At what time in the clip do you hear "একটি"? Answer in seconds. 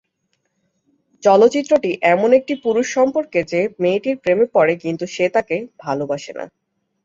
2.33-2.53, 3.63-3.81